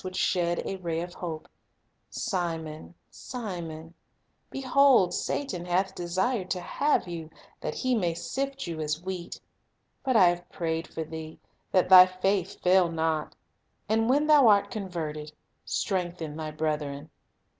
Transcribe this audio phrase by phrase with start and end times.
[0.03, 1.47] would shed a ray of hope:
[2.09, 3.93] "Simon, Simon,
[4.49, 9.39] behold, Satan hath desired to have you, that he may sift you as wheat.
[10.03, 11.37] But I have prayed for thee,
[11.71, 13.35] that thy faith fail not;
[13.87, 15.33] and when thou art converted,
[15.65, 17.11] strengthen thy brethren."